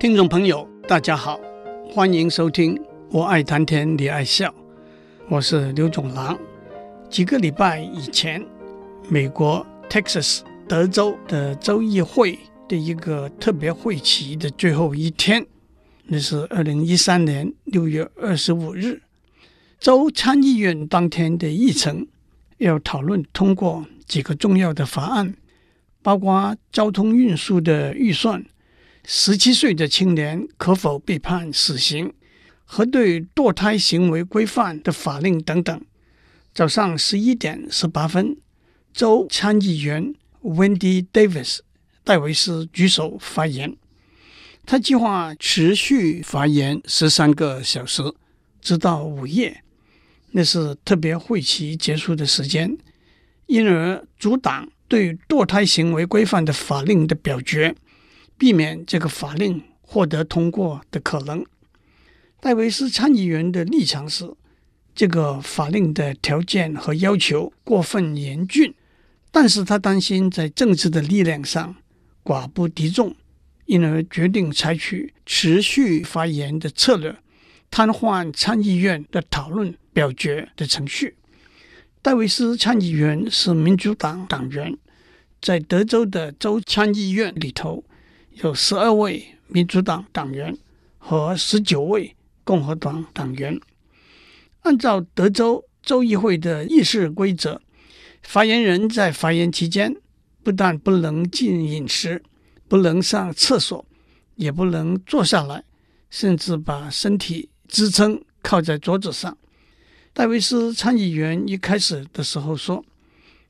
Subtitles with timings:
[0.00, 1.38] 听众朋友，大家好，
[1.90, 2.74] 欢迎收听
[3.10, 4.48] 《我爱谈天你爱笑》，
[5.28, 6.38] 我是刘总郎。
[7.10, 8.42] 几个礼拜以前，
[9.10, 15.46] 美国 Texas 德州的州议会的一个特别会期的最后一天，
[16.06, 19.02] 那是二零一三年六月二十五日，
[19.78, 22.06] 州参议院当天的议程
[22.56, 25.34] 要讨论通过几个重要的法案，
[26.00, 28.42] 包括交通运输的预算。
[29.04, 32.12] 十七岁的青年可否被判死刑？
[32.72, 35.84] 和对堕胎行为规范的法令等等。
[36.54, 38.36] 早上十一点十八分，
[38.92, 40.14] 州参议员
[40.44, 41.58] Wendy Davis
[42.04, 43.76] 戴维斯举手发言。
[44.64, 48.04] 他计划持续发言十三个小时，
[48.60, 49.64] 直到午夜，
[50.30, 52.78] 那是特别会期结束的时间，
[53.46, 57.74] 因而阻挡对堕胎行为规范的法令的表决。
[58.40, 61.44] 避免这个法令获得通过的可能。
[62.40, 64.32] 戴维斯参议员的立场是，
[64.94, 68.72] 这个法令的条件和要求过分严峻，
[69.30, 71.76] 但是他担心在政治的力量上
[72.24, 73.14] 寡不敌众，
[73.66, 77.14] 因而决定采取持续发言的策略，
[77.70, 81.16] 瘫痪参议院的讨论表决的程序。
[82.00, 84.78] 戴维斯参议员是民主党党员，
[85.42, 87.84] 在德州的州参议院里头。
[88.34, 90.56] 有十二位民主党党员
[90.98, 92.14] 和十九位
[92.44, 93.60] 共和党党员。
[94.62, 97.60] 按照德州州议会的议事规则，
[98.22, 99.94] 发言人在发言期间
[100.42, 102.22] 不但不能进饮食，
[102.68, 103.84] 不能上厕所，
[104.36, 105.64] 也不能坐下来，
[106.08, 109.36] 甚至把身体支撑靠在桌子上。
[110.12, 112.84] 戴维斯参议员一开始的时候说：“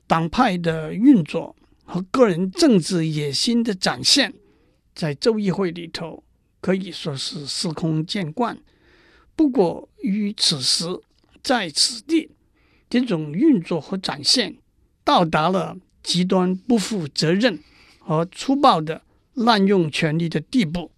[0.07, 4.33] 党派的运作和个人政治野心的展现。”
[4.93, 6.23] 在州议会里头
[6.59, 8.57] 可以说是司空见惯，
[9.35, 10.85] 不过于此时
[11.41, 12.29] 在此地，
[12.89, 14.57] 这种运作和展现
[15.03, 17.59] 到达了极端不负责任
[17.99, 19.01] 和粗暴的
[19.33, 20.91] 滥用权力的地步。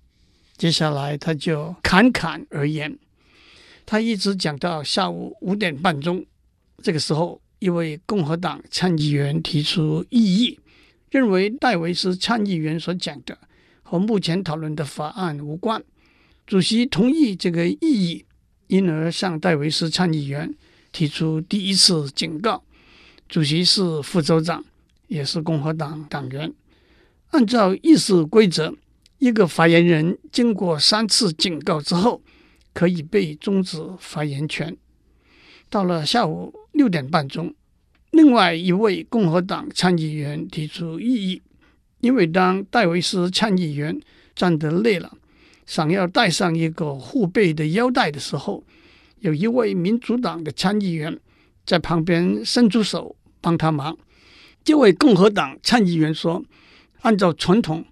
[0.58, 2.98] 接下来他就侃侃而言，
[3.86, 6.26] 他一直讲到下午五点半钟。
[6.82, 10.60] 这个时候，一位共和党参议员提出异议，
[11.10, 13.38] 认为戴维斯参议员所讲的。
[13.94, 15.84] 和目前讨论的法案无关。
[16.48, 18.26] 主席同意这个异议，
[18.66, 20.52] 因而向戴维斯参议员
[20.92, 22.64] 提出第一次警告。
[23.30, 24.66] 主席是副州长，
[25.10, 26.52] 也是共和党党员。
[27.30, 28.74] 按照议事规则，
[29.20, 32.24] 一个发言人经过三次警告之后，
[32.74, 34.76] 可以被终止发言权。
[35.70, 37.54] 到了下午六点半钟，
[38.10, 41.44] 另外一位共和党参议员提出异议。
[42.04, 43.98] 因为当戴维斯参议员
[44.36, 45.18] 站得累了，
[45.66, 48.62] 想要带上一个护背的腰带的时候，
[49.22, 51.18] 有一位民主党的参议员
[51.66, 53.98] 在旁边伸出手帮他忙。
[54.66, 56.44] 这位共和党参议员说
[57.04, 57.86] ：“按照传统，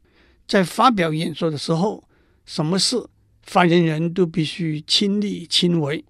[0.45, 2.03] 在发表演说的时候，
[2.45, 3.01] 什么事
[3.43, 6.03] 发言人都必须亲力亲为。”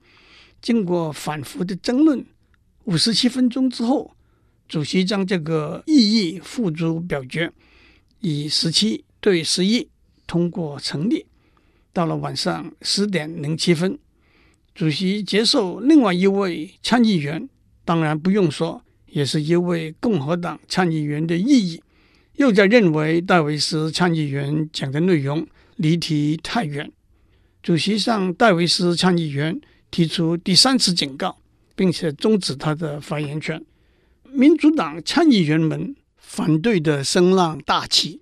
[0.59, 2.25] 经过反复的争论，
[2.85, 4.15] 五十七分钟之后，
[4.67, 7.51] 主席将这个异议付诸表决。
[8.21, 9.87] 以十七对十一
[10.25, 11.25] 通过成立。
[11.91, 13.99] 到了晚上十点零七分，
[14.73, 17.49] 主席接受另外一位参议员，
[17.83, 21.83] 当然不用说，也是一位共和党参议员的异议，
[22.37, 25.45] 又在认为戴维斯参议员讲的内容
[25.75, 26.89] 离题太远。
[27.61, 29.59] 主席向戴维斯参议员
[29.91, 31.37] 提出第三次警告，
[31.75, 33.61] 并且终止他的发言权。
[34.31, 35.93] 民主党参议员们。
[36.33, 38.21] 反对的声浪大起，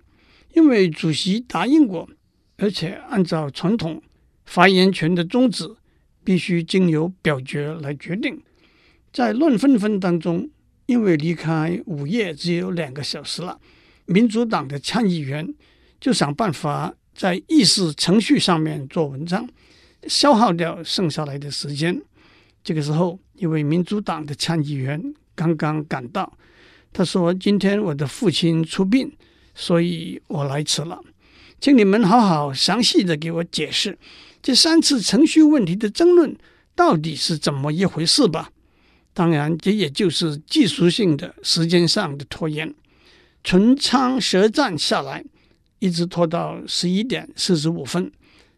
[0.54, 2.08] 因为主席答应过，
[2.56, 4.02] 而且按照传统，
[4.44, 5.76] 发言权的终止
[6.24, 8.42] 必须经由表决来决定。
[9.12, 10.50] 在乱纷纷当中，
[10.86, 13.60] 因为离开午夜只有两个小时了，
[14.06, 15.54] 民主党的参议员
[16.00, 19.48] 就想办法在议事程序上面做文章，
[20.08, 22.02] 消耗掉剩下来的时间。
[22.64, 26.36] 这个时候，一位民主党的参议员刚刚赶到。
[26.92, 29.12] 他说：“今天我的父亲出殡，
[29.54, 31.00] 所以我来迟了，
[31.60, 33.96] 请你们好好详细的给我解释
[34.42, 36.36] 这三次程序问题的争论
[36.74, 38.50] 到底是怎么一回事吧。
[39.14, 42.74] 当然，这也就是技术性的时间上的拖延，
[43.44, 45.24] 唇枪舌战下来，
[45.78, 48.10] 一直拖到十一点四十五分。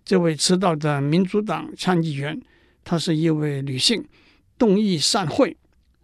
[0.04, 2.40] 这位迟到的民主党参议员，
[2.82, 4.04] 她是一位女性，
[4.56, 5.56] 动议散会，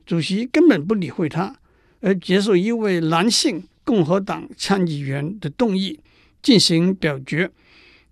[0.05, 1.57] 主席根本不理会她。”
[2.01, 5.99] 而接受一位男性共和党参议员的动议
[6.43, 7.51] 进行表决，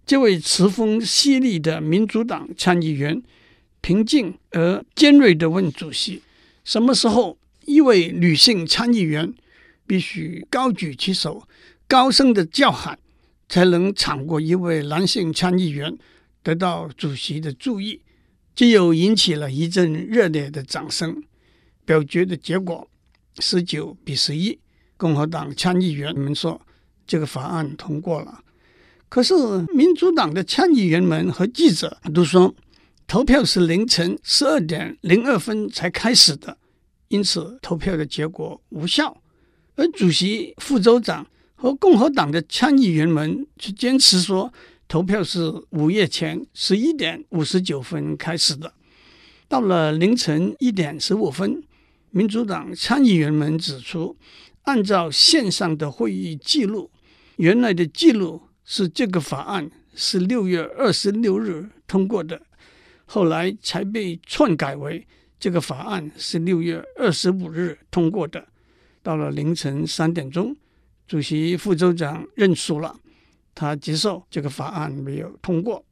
[0.04, 3.22] 这位词锋犀利的民主党参议员
[3.80, 6.22] 平静而尖锐地问主席
[6.64, 9.32] ：“什么时候一位女性参议员
[9.86, 11.46] 必须高举起手，
[11.86, 12.98] 高声地叫喊，
[13.48, 15.96] 才能抢过一位男性参议员，
[16.42, 18.00] 得到主席的注意？”
[18.56, 21.22] 这又引起了一阵热烈的掌声。
[21.84, 22.88] 表决的结果
[23.38, 24.58] 十九比十一，
[24.96, 26.60] 共和党参议员们说
[27.06, 28.42] 这个法案通过了。
[29.08, 29.34] 可是
[29.74, 32.54] 民主党的参议员们和记者都说，
[33.06, 36.56] 投票是凌晨十二点零二分才开始的，
[37.08, 39.22] 因此投票的结果无效。
[39.76, 44.52] 而主席、副州长和共和党的参议员们却坚持说，
[44.88, 48.72] 投票是午夜前十一点五十九分开始的。
[49.46, 51.62] 到了凌晨一点十五分。
[52.16, 54.16] 民主党参议员们指出，
[54.62, 56.90] 按照线上的会议记录，
[57.36, 62.40] 原来的记录是这个法案是六月二十六日通过的，
[63.04, 65.06] 后来才被篡改为
[65.38, 68.48] 这个法案是六月二十五日通过的。
[69.02, 70.56] 到了凌晨三点钟，
[71.06, 72.98] 主席副州长认输了，
[73.54, 75.84] 他接受这个法案没有通过，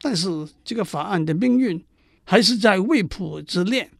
[0.00, 0.26] 但是
[0.64, 1.84] 这个法案的命运
[2.24, 3.90] 还是在未卜之列。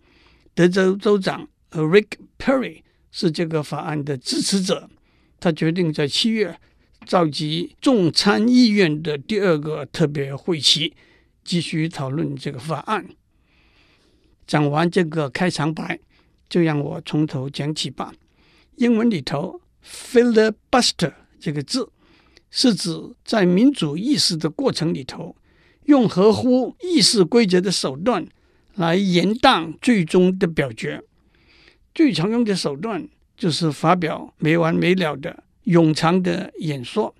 [0.54, 1.46] 德州州长。
[1.82, 4.88] Rick Perry 是这个法案的支持者，
[5.40, 6.58] 他决定在七月
[7.04, 10.92] 召集众参议院的第二个特别会期，
[11.44, 13.06] 继续讨论这个法案。
[14.46, 15.98] 讲完这个开场白，
[16.48, 18.12] 就让我从头讲起吧。
[18.76, 21.90] 英文里头 “filibuster” 这个字
[22.50, 22.90] 是指
[23.24, 25.34] 在民主议事的过程里头，
[25.84, 28.26] 用合乎议事规则的手段
[28.74, 31.02] 来延宕最终的表决。
[31.96, 33.08] 最常用的手段
[33.38, 37.14] 就是发表没完没了的冗长的演说。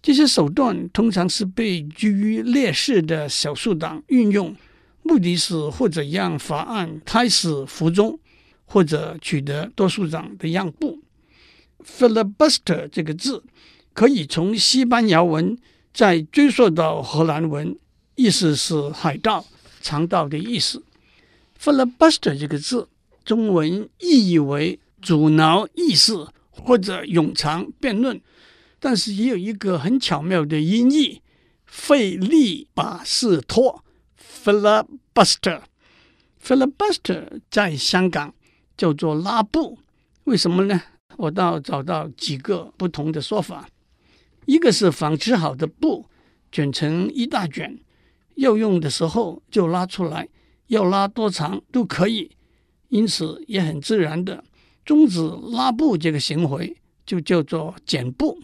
[0.00, 4.54] 这些手段通常是被居于劣势的少数党运用，
[5.02, 8.16] 目的是或者让法案胎死腹中，
[8.64, 11.00] 或者取得多数党的让步。
[11.84, 13.42] filibuster 这个字
[13.92, 15.58] 可以从西班牙文
[15.92, 17.76] 再追溯到荷兰文，
[18.14, 19.44] 意思是海盗、
[19.80, 20.84] 强盗的意思。
[21.60, 22.86] filibuster 这个字。
[23.26, 28.18] 中文意译为阻挠议事或者冗长辩论，
[28.78, 31.20] 但是也有一个很巧妙的音译，
[31.66, 33.84] 费力把事拖
[34.16, 35.62] （filibuster）。
[36.40, 38.32] filibuster 在香港
[38.76, 39.80] 叫做拉布，
[40.24, 40.80] 为什么呢？
[41.16, 43.68] 我倒找到几个不同的说法，
[44.44, 46.06] 一个是纺织好的布
[46.52, 47.80] 卷成一大卷，
[48.36, 50.28] 要用的时候就拉出来，
[50.68, 52.30] 要拉多长都可以。
[52.88, 54.44] 因此，也很自然的
[54.84, 55.20] 终止
[55.52, 58.38] 拉布这个行为，就叫做剪布。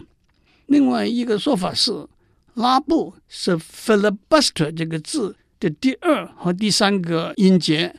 [0.67, 2.09] 另外一个说法是，
[2.55, 7.95] 拉布是 filibuster 这个字的第二和第三个音节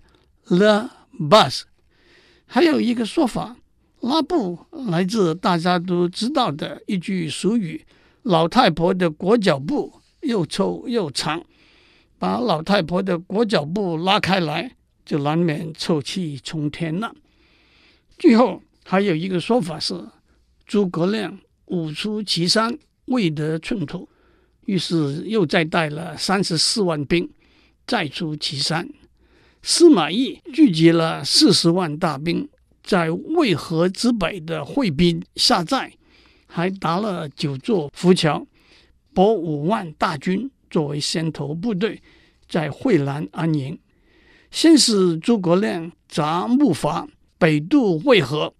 [0.45, 1.63] the bus。
[2.45, 3.55] 还有一个说法，
[4.01, 7.85] 拉布来自大家都知道的一句俗语：
[8.21, 11.43] 老太婆的裹脚布又臭又长，
[12.19, 14.75] 把老太婆的裹脚布拉开来。
[15.05, 17.13] 就难免臭气冲天了。
[18.17, 20.07] 最后还有一个说法是，
[20.65, 24.07] 诸葛亮五出祁山，未得寸土，
[24.65, 27.29] 于是又再带了三十四万兵
[27.85, 28.87] 再出祁山。
[29.61, 32.47] 司马懿聚集了四十万大兵，
[32.83, 35.93] 在渭河之北的会滨下寨，
[36.47, 38.45] 还搭了九座浮桥，
[39.13, 42.01] 拨五万大军作为先头部队，
[42.47, 43.79] 在惠南安营。
[44.53, 47.07] 先是诸葛亮砸木筏
[47.39, 48.53] 北渡渭河，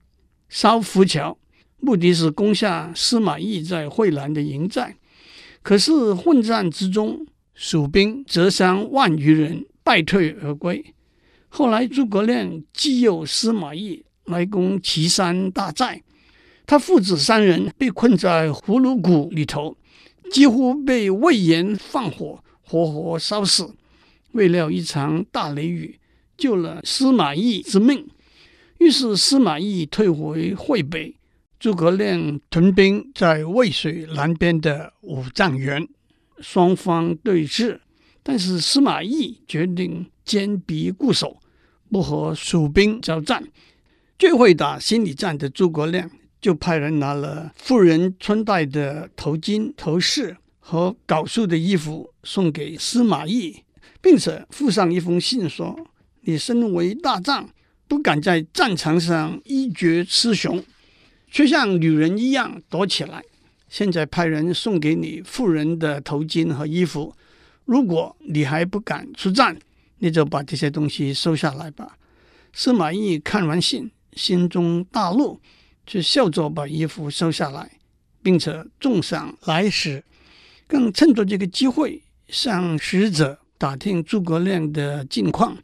[0.49, 1.37] 烧浮桥，
[1.79, 4.97] 目的是攻下司马懿在惠南的营寨。
[5.61, 10.83] 可是混战之中，蜀兵折伤万余人，败退而归。
[11.47, 16.01] 后来诸葛亮急诱司马懿来攻祁山大寨，
[16.65, 19.77] 他父子三人被困在葫芦谷里头，
[20.31, 23.75] 几乎被魏延放火活活烧死。
[24.33, 25.99] 未料一场大雷雨
[26.37, 28.07] 救了司马懿之命，
[28.79, 31.15] 于是司马懿退回会北，
[31.59, 35.87] 诸葛亮屯兵在渭水南边的五丈原，
[36.39, 37.79] 双方对峙。
[38.23, 41.39] 但是司马懿决定坚壁固守，
[41.91, 43.43] 不和蜀兵交战。
[44.17, 46.09] 最会打心理战的诸葛亮，
[46.39, 53.63] 就派人拿了妇人穿戴的头巾、头饰和縞束的衣服送给司马懿。
[54.03, 55.87] 并且附上一封信说
[56.27, 57.49] ：“你身为大将，
[57.87, 60.61] 不敢在战场上一决雌雄，
[61.31, 63.23] 却像女人一样躲起来，
[63.69, 67.15] 现在派人送给你妇人的头巾和衣服。
[67.63, 69.57] 如果你还不敢出战，
[69.99, 71.97] 你就把这些东西收下来吧。”
[72.51, 75.39] 司马懿看完信，心中大怒，
[75.87, 77.79] 却笑着把衣服收下来，
[78.21, 80.03] 并且重赏来使，
[80.67, 85.57] 更趁着这个机会向使者打听诸葛亮的近况。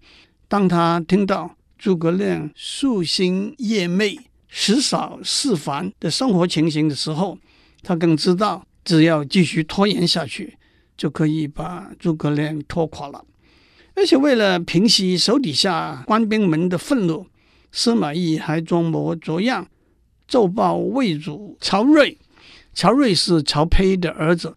[0.47, 7.37] 当他听到诸葛亮夙兴夜寐、食少事烦的生活情形的时候，
[7.83, 10.57] 他更知道，只要继续拖延下去，
[10.95, 13.25] 就可以把诸葛亮拖垮了。
[13.95, 17.27] 而且为了平息手底下官兵们的愤怒，
[17.73, 19.67] 司马懿还装模作样
[20.25, 22.17] 奏报魏主曹睿。
[22.73, 24.55] 曹睿是曹丕的儿子，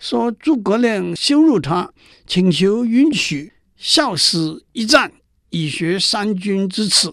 [0.00, 1.92] 说诸葛亮羞辱他，
[2.26, 5.12] 请求允许效死一战。
[5.52, 7.12] 以学三军之耻。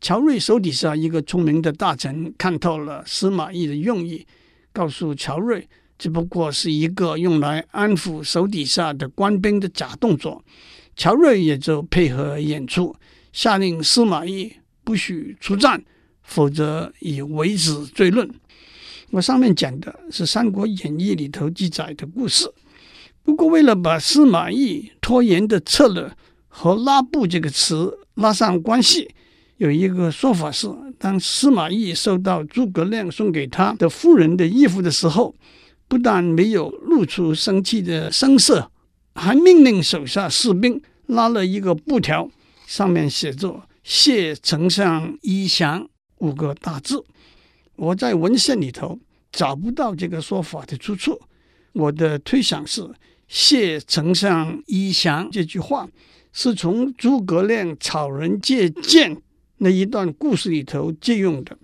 [0.00, 4.26] 曹睿手底下一个聪明的大臣看透了司马懿的用意，
[4.72, 10.44] 告诉曹睿，只不过是一个用来安抚手底下的官兵的假动作。
[10.96, 12.96] 曹睿也就配合演出，
[13.32, 15.84] 下令司马懿不许出战，
[16.24, 18.28] 否则以为子罪论。
[19.10, 22.50] 我上面讲的是《三国演义》里头记载的故事。
[23.24, 26.10] 不过，为了把司马懿拖延的策略，
[26.46, 29.08] 和拉布这个词拉上关系，
[29.56, 35.34] 有一个说法是：当司马懿收到诸葛亮送给他的妇人的衣服的时候，
[35.88, 38.70] 不但没有露出生气的声色，
[39.16, 42.30] 还命令手下士兵拉了一个布条，
[42.66, 45.88] 上面写着“谢丞相衣降”
[46.18, 47.04] 五个大字。
[47.80, 48.98] 我在文献里头
[49.32, 51.18] 找不到这个说法的出处，
[51.72, 52.86] 我的推想是
[53.26, 55.88] “谢丞相一降”这句话。
[56.32, 59.16] 是从诸葛亮草人借箭
[59.56, 61.56] 那一段故事里头借用的。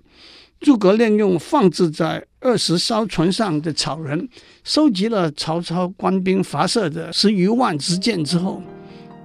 [0.59, 4.29] 诸葛亮用放置在二十艘船上的草人，
[4.65, 8.61] 收集了曹操官兵发射的十余万支箭之后，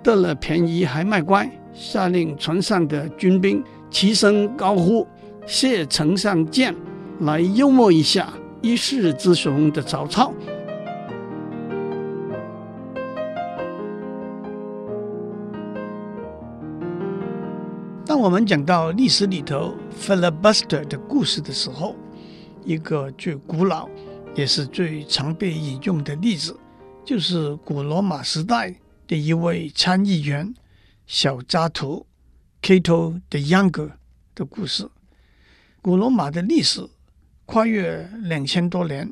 [0.04, 5.08] 得了便宜还卖乖，下令船上的军兵齐声高呼
[5.46, 6.76] “谢丞相见”，
[7.22, 10.34] 来幽默一下一世之雄的曹操。
[18.06, 21.96] 当我们讲到历史里头 filibuster 的故事的时候，
[22.64, 23.90] 一个最古老
[24.36, 26.56] 也是最常被引用的例子，
[27.06, 28.76] 就是古罗马时代
[29.08, 30.54] 的一位参议员
[31.08, 32.06] 小扎图
[32.62, 33.92] Cato the Younger
[34.36, 34.90] 的故事。
[35.84, 36.88] 古罗马的历史
[37.48, 39.12] 跨越两千多年，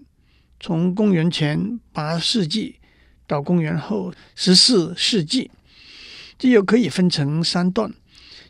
[0.60, 2.76] 从公元前八世纪
[3.26, 5.50] 到公元后十四世纪，
[6.38, 7.92] 这又可以分成三段。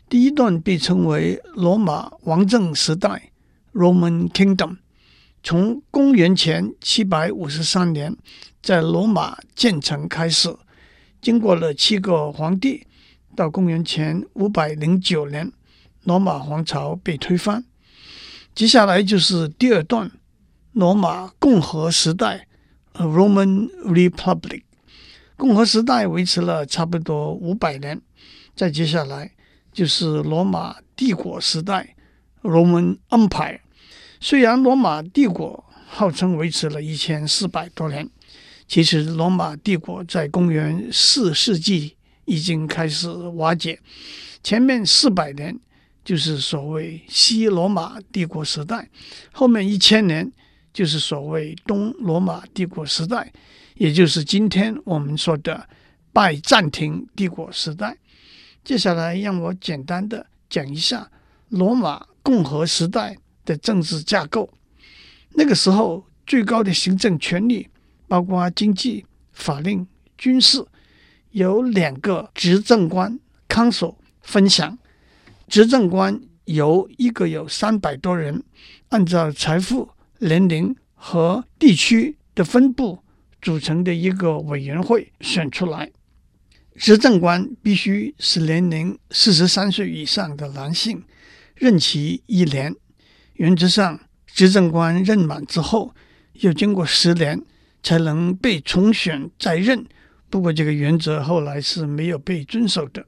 [0.06, 3.30] 第一段被称为罗马王政时代
[3.72, 4.76] （Roman Kingdom），
[5.42, 8.14] 从公元前七百五十三年
[8.60, 10.54] 在罗马建成开始，
[11.22, 12.86] 经过了七个皇帝，
[13.34, 15.50] 到公元前五百零九年，
[16.04, 17.64] 罗马皇朝被推翻。
[18.54, 20.10] 接下来就是第二段
[20.72, 22.46] 罗马共和时代
[22.94, 24.62] （Roman Republic），
[25.36, 28.00] 共和时代维持了差不多五百年。
[28.54, 29.32] 再接下来。
[29.72, 31.94] 就是罗马帝国时代
[32.42, 33.60] （Roman Empire）。
[34.18, 38.10] 虽然罗马帝国号称维持了一千四百多年，
[38.66, 43.78] 其实罗马帝国在公元四世纪已经开始瓦解。
[44.42, 45.56] 前面四百年
[46.04, 48.88] 就是所谓西罗马帝国时代，
[49.32, 50.30] 后面一千年
[50.72, 53.32] 就是所谓东罗马帝国时代，
[53.74, 55.68] 也就是今天我们说的
[56.12, 57.96] 拜占庭帝国时代。
[58.64, 61.10] 接下来，让我简单的讲一下
[61.48, 64.52] 罗马共和时代的政治架构。
[65.34, 67.68] 那个时候，最高的行政权力
[68.08, 69.86] 包括经济、法令、
[70.18, 70.66] 军事，
[71.30, 74.78] 由两个执政官 （consul） 分享。
[75.50, 78.44] 执政官由一个有三百多人，
[78.90, 79.90] 按照财富、
[80.20, 83.00] 年龄和地区的分布
[83.42, 85.90] 组成的一个委员会选出来。
[86.76, 91.02] 执政官必须是年龄四十三岁以上的男性，
[91.56, 92.72] 任期一年。
[93.32, 95.92] 原则上，执政官任满之后，
[96.34, 97.42] 要经过十年
[97.82, 99.84] 才能被重选再任。
[100.30, 103.04] 不过，这个原则后来是没有被遵守的。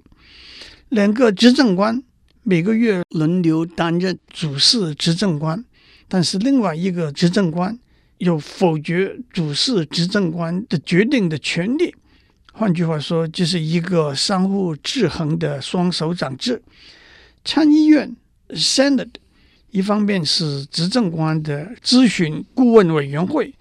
[0.88, 2.02] 两个执政官
[2.44, 5.64] 每个月轮流担任主事执政官，
[6.08, 7.78] 但是另外一个执政官
[8.18, 11.94] 有否决主事执政官的决定的权利。
[12.52, 16.60] 换句话说，这是一个相互制衡的双手掌制。
[17.44, 18.14] 参议院
[18.48, 19.14] （Senate）
[19.70, 23.54] 一方面是执政官的咨询顾问委员会，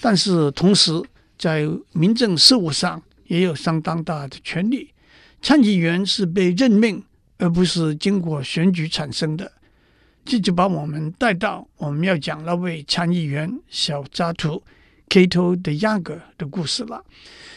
[0.00, 0.92] 但是同时
[1.36, 4.90] 在民政事务上也有相当大的权力。
[5.42, 7.02] 参议员是被任命，
[7.42, 9.50] 而不是经过选举产生的。
[10.24, 14.62] 这就把我们带到我们要讲那位参议员小扎图
[15.08, 17.04] （Kato the Younger 的故事了。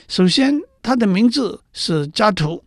[0.08, 2.64] 首先，他的名字是扎图，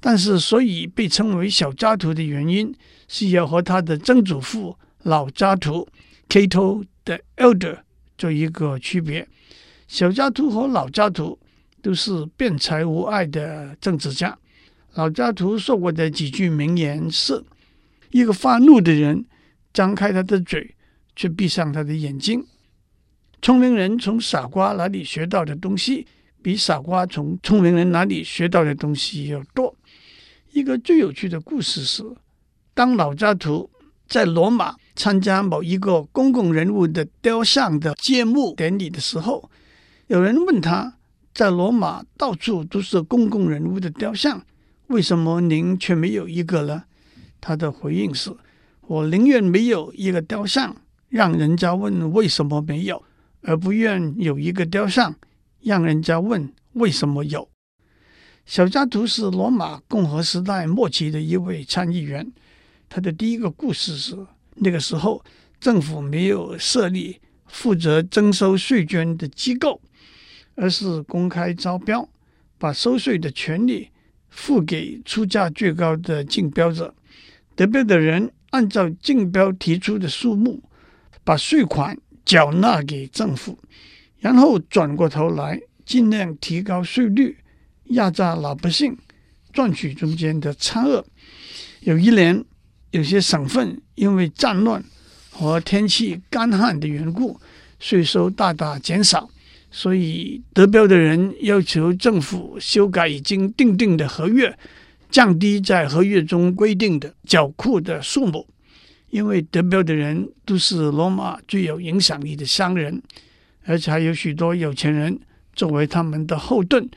[0.00, 2.74] 但是所以被称为小扎图的原因。
[3.08, 5.86] 是要和他的曾祖父老扎图
[6.30, 7.80] （Kato the Elder
[8.16, 9.28] 做一个区别。
[9.86, 11.38] 小扎图和老扎图
[11.82, 14.38] 都是辩才无碍的政治家。
[14.94, 17.42] 老扎图说过的几句名言是：
[18.10, 19.24] 一个发怒的人
[19.72, 20.74] 张开他的嘴，
[21.16, 22.44] 却闭上他的眼睛。
[23.40, 26.06] 聪明人从傻瓜那里学到的东西，
[26.42, 29.74] 比傻瓜从聪明人那里学到的东西要多。
[30.52, 32.04] 一个最有趣的故事是。
[32.74, 33.70] 当老扎图
[34.06, 39.50] 在罗马参加某一个公共人物的雕像的揭幕典礼的时候，
[40.06, 40.98] 有人问他，
[41.34, 44.42] 在罗马到处都是公共人物的雕像，
[44.92, 46.84] 为什么您却没有一个呢？
[47.40, 48.30] 他的回应是：
[48.82, 50.76] 我宁愿没有一个雕像，
[51.08, 53.02] 让人家问为什么没有，
[53.40, 55.16] 而不愿有一个雕像，
[55.62, 57.48] 让人家问为什么有。
[58.44, 62.30] 小加图是罗马共和时代末期的一位参议员。
[62.90, 64.14] 他的第一个故事是，
[64.56, 65.24] 那个时候
[65.58, 69.80] 政府没有设立负责征收税捐的机构，
[70.54, 72.06] 而是公开招标，
[72.58, 73.88] 把收税的权利
[74.32, 76.92] 付给出价最高的竞标者。
[77.54, 80.60] 得标的人按照竞标提出的数目，
[81.22, 83.56] 把税款缴纳给政府，
[84.18, 87.36] 然后转过头来尽量提高税率，
[87.90, 88.98] 压榨老百姓，
[89.52, 91.04] 赚取中间的差额。
[91.82, 92.44] 有一年。
[92.92, 94.84] 有些省份因为战乱
[95.30, 97.40] 和天气干旱的缘故，
[97.78, 99.30] 税收大大减少，
[99.74, 104.56] 所以得标的人要求政府修改已经订定的合约，
[105.10, 108.46] 降低在合约中规定的缴库的数目。
[109.08, 113.02] 因为得标的人都是罗马最有影响力的商人，
[113.64, 115.18] 而且还有许多有钱人
[115.54, 116.88] 作为他们的后盾，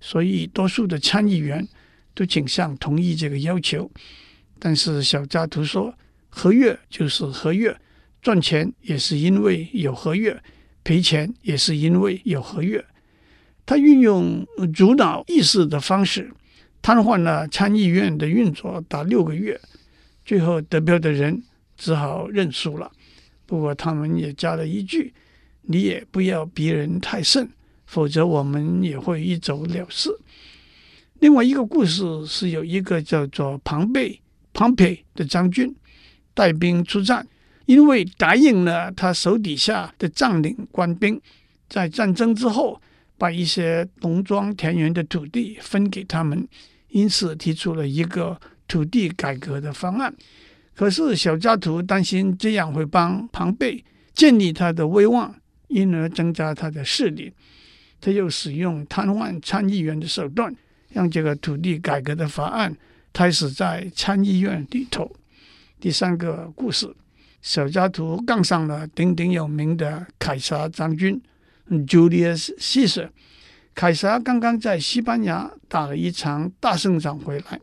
[0.00, 1.66] 所以多数的参议员
[2.14, 3.90] 都倾向同意这个要求。
[4.58, 5.92] 但是小扎图说，
[6.28, 7.76] 合约就是合约，
[8.22, 10.40] 赚钱也是因为有合约，
[10.84, 12.84] 赔钱也是因为有合约。
[13.66, 16.30] 他运用主导意识的方式，
[16.80, 19.58] 瘫痪了参议院的运作达六个月，
[20.24, 21.42] 最后得票的人
[21.76, 22.92] 只好认输了。
[23.46, 25.12] 不过他们也加了一句
[25.62, 27.48] ：“你也不要逼人太甚，
[27.86, 30.10] 否则我们也会一走了之。”
[31.18, 34.20] 另外一个故事是有一个叫做庞贝。
[34.56, 35.74] Pompey 的将军
[36.32, 37.26] 带兵出战，
[37.66, 41.20] 因为答应了他手底下的将领官兵，
[41.68, 42.80] 在战争之后
[43.16, 46.46] 把一些农庄田园的土地分给他们，
[46.88, 50.14] 因此提出了一个土地改革的方案。
[50.74, 55.34] 可是小加图担心这样会帮庞贝建立他的威望，
[55.68, 57.32] 因而增加他的势力。
[58.00, 60.54] 他又使用瘫痪参议员的手段，
[60.90, 62.76] 让这个土地改革的法案。
[63.14, 65.10] 开始在参议院里头。
[65.80, 66.92] 第三个故事，
[67.44, 71.20] 小加图杠上了鼎鼎有名的凯撒将军
[71.68, 73.10] Julius Caesar。
[73.74, 77.60] 凯撒刚刚在西班牙打了一场大胜仗回来，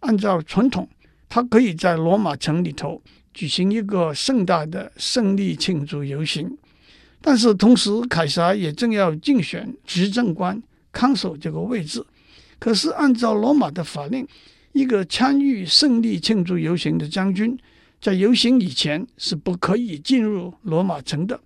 [0.00, 0.86] 按照传统，
[1.26, 3.00] 他可以在罗马城里头
[3.32, 6.58] 举行一个盛大的胜利庆祝游行。
[7.22, 12.04] 但是同时，凯撒也正要竞选执政官看守这个位置。
[12.58, 14.28] 可是按照罗马的法令，
[14.72, 17.58] 一个参与胜利庆祝游行的将军，
[18.04, 21.40] 在游行以前是不可以进入罗马城的。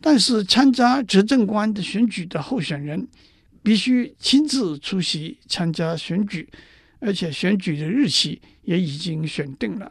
[0.00, 3.08] 但是参加执政官的选举的候选人，
[3.64, 6.48] 必须亲自出席参加选举，
[7.00, 9.90] 而且选举的日期也已经选定了。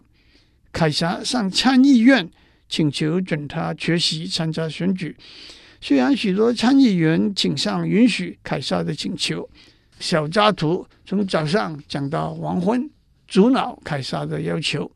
[0.71, 2.31] 凯撒上参议院
[2.69, 5.13] 请求准他缺席参加选举，
[5.81, 9.49] 虽然许多参议员请上允许凯撒的请求。
[9.99, 12.89] 小扎图从早上讲到黄昏，
[13.27, 14.89] 阻挠凯撒的要求，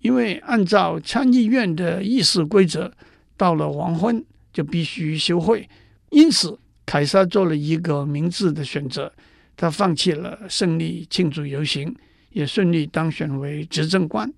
[0.00, 2.92] 因为按照参议院的议事规则，
[3.36, 5.68] 到了黄昏就必须休会。
[6.10, 9.12] 因此，凯撒做了一个明智的选择，
[9.56, 11.94] 他放弃了胜利庆祝游行，
[12.30, 14.32] 也顺利当选为执政官。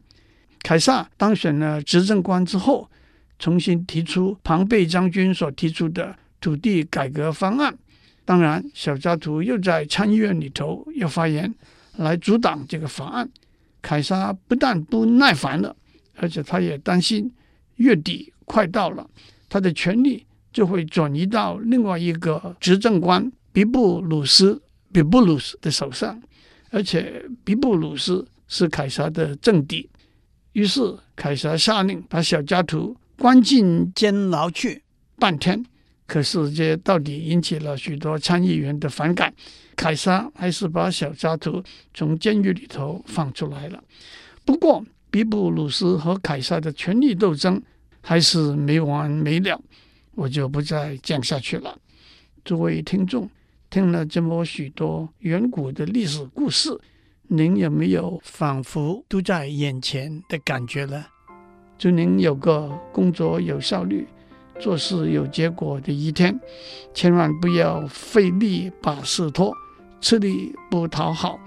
[0.63, 2.91] 凯撒当选了执政官之后，
[3.39, 7.77] 重新提出庞贝将军所提出的土地改革方案。
[8.25, 11.55] 当然，小加图又在参议院里头要发言
[11.97, 13.29] 来阻挡这个法案。
[13.83, 15.75] 凯撒不但不耐烦了，
[16.17, 17.31] 而且他也担心
[17.77, 19.09] 月底快到了，
[19.49, 24.61] 他的权力就会转移到另外一个执政官比布鲁斯
[24.93, 26.21] 比布鲁斯的手上，
[26.71, 29.89] 而且比布鲁斯是凯撒的政敌。
[30.53, 34.83] 于是凯撒下令把小加图关进监牢去
[35.17, 35.65] 半天。
[36.11, 39.33] 可是这到底引起了许多参议员的反感，
[39.77, 41.63] 凯撒还是把小加图
[41.95, 43.81] 从监狱里头放出来了。
[44.45, 47.63] 不过，比布鲁斯和凯撒的权力斗争
[48.01, 49.63] 还是没完没了，
[50.17, 51.79] 我就不再讲下去了。
[52.43, 53.31] 诸位听众，
[53.71, 56.77] 听了这么许多远古的历史故事，
[57.29, 61.07] 您有没有仿佛都在眼前的感觉呢？
[61.79, 64.09] 祝您有个工作有效率，
[64.61, 66.39] 做事有结果的一天，
[66.93, 69.53] 千万不要费力把事拖，
[70.01, 71.41] 吃力不讨好。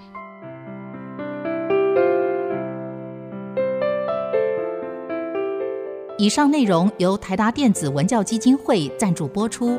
[6.18, 9.78] 以上内容由台达电子文教基金会赞助播出。